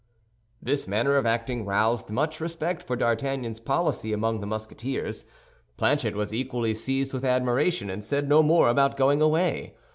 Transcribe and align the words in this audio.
This 0.63 0.87
manner 0.87 1.15
of 1.15 1.27
acting 1.27 1.63
roused 1.63 2.09
much 2.09 2.39
respect 2.41 2.81
for 2.81 2.95
D'Artagnan's 2.95 3.59
policy 3.59 4.13
among 4.13 4.39
the 4.39 4.47
Musketeers. 4.47 5.25
Planchet 5.77 6.15
was 6.15 6.33
equally 6.33 6.73
seized 6.73 7.13
with 7.13 7.23
admiration, 7.23 7.87
and 7.91 8.03
said 8.03 8.27
no 8.27 8.41
more 8.41 8.67
about 8.67 8.97
going 8.97 9.21
away. 9.21 9.75